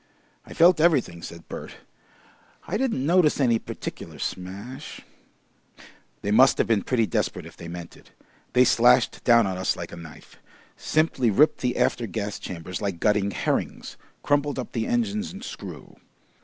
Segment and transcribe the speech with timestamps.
[0.47, 1.75] "I felt everything," said Bert.
[2.67, 5.01] "I didn't notice any particular smash"
[6.23, 8.09] "They must have been pretty desperate if they meant it.
[8.53, 10.37] They slashed down on us like a knife;
[10.75, 15.97] simply ripped the after gas chambers like gutting herrings, crumpled up the engines and screw.